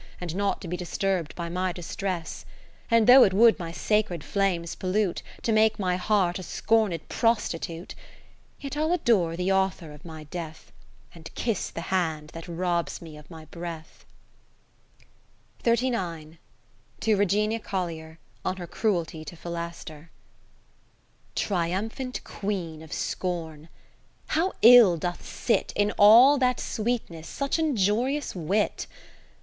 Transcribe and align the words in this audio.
And 0.19 0.35
not 0.35 0.61
to 0.61 0.67
be 0.67 0.75
disturb'd 0.77 1.35
by 1.35 1.47
my 1.47 1.71
distress. 1.71 2.43
And 2.89 3.05
though 3.05 3.23
it 3.23 3.33
would 3.35 3.59
my 3.59 3.71
sacred 3.71 4.23
flames 4.23 4.73
pollute, 4.73 5.21
To 5.43 5.51
make 5.51 5.77
my 5.77 5.95
heart?. 5.95 6.43
scorned 6.43 6.99
pros 7.07 7.47
titute; 7.49 7.89
50 7.91 7.95
Yet 8.61 8.77
I'll 8.77 8.93
adore 8.93 9.37
the 9.37 9.51
author 9.51 9.91
of 9.93 10.03
my 10.03 10.23
death, 10.23 10.71
And 11.13 11.31
kiss 11.35 11.69
the 11.69 11.81
hand 11.93 12.29
that 12.29 12.47
robs 12.47 12.99
me 12.99 13.15
of 13.15 13.29
my 13.29 13.45
breath. 13.45 14.03
To 15.65 15.77
Regina 17.15 17.59
Collier, 17.59 18.17
on 18.43 18.57
her 18.57 18.65
cruelty 18.65 19.23
to 19.23 19.35
Philaster 19.35 20.09
Triumphant 21.35 22.23
Queen 22.23 22.81
of 22.81 22.91
scorn! 22.91 23.69
how 24.29 24.53
ill 24.63 24.97
doth 24.97 25.23
sit 25.23 25.71
In 25.75 25.91
all 25.99 26.39
that 26.39 26.59
sweetness, 26.59 27.27
such 27.27 27.59
injurious 27.59 28.33
Wit 28.33 28.87